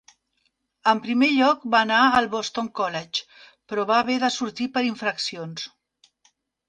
[0.91, 3.27] En primer lloc va anar al Boston College,
[3.73, 5.69] però va haver de sortir per infraccions.